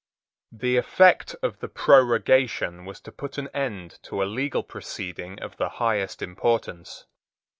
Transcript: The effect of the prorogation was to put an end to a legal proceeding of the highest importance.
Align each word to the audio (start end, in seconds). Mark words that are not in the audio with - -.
The 0.51 0.77
effect 0.77 1.35
of 1.43 1.59
the 1.59 1.67
prorogation 1.67 2.85
was 2.85 2.99
to 3.01 3.11
put 3.11 3.37
an 3.37 3.49
end 3.49 3.99
to 4.05 4.23
a 4.23 4.25
legal 4.25 4.63
proceeding 4.63 5.39
of 5.39 5.57
the 5.57 5.69
highest 5.77 6.23
importance. 6.23 7.05